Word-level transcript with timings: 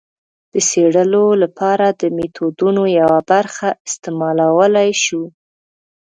د 0.53 0.55
څېړلو 0.69 1.25
لپاره 1.43 1.87
د 2.01 2.03
میتودونو 2.17 2.83
یوه 2.99 3.19
برخه 3.31 3.67
استعمالولای 3.87 4.89
شو. 5.03 5.23